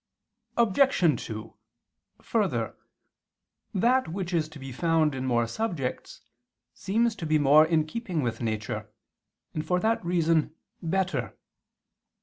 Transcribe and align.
Obj. 0.57 1.23
2: 1.27 1.55
Further, 2.23 2.75
that 3.71 4.07
which 4.07 4.33
is 4.33 4.49
to 4.49 4.57
be 4.57 4.71
found 4.71 5.13
in 5.13 5.27
more 5.27 5.45
subjects 5.45 6.21
seems 6.73 7.15
to 7.17 7.27
be 7.27 7.37
more 7.37 7.67
in 7.67 7.85
keeping 7.85 8.23
with 8.23 8.41
nature, 8.41 8.89
and, 9.53 9.63
for 9.63 9.79
that 9.79 10.03
reason, 10.03 10.55
better. 10.81 11.37